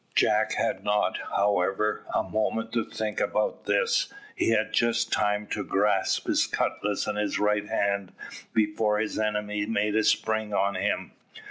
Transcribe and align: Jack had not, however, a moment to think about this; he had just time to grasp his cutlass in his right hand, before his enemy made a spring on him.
Jack 0.15 0.53
had 0.55 0.83
not, 0.83 1.19
however, 1.37 2.07
a 2.11 2.23
moment 2.23 2.73
to 2.73 2.83
think 2.85 3.19
about 3.21 3.65
this; 3.65 4.11
he 4.35 4.49
had 4.49 4.73
just 4.73 5.11
time 5.13 5.45
to 5.49 5.63
grasp 5.63 6.25
his 6.25 6.47
cutlass 6.47 7.05
in 7.05 7.17
his 7.17 7.37
right 7.37 7.69
hand, 7.69 8.11
before 8.51 8.97
his 8.97 9.19
enemy 9.19 9.67
made 9.67 9.95
a 9.95 10.03
spring 10.03 10.55
on 10.55 10.73
him. 10.73 11.11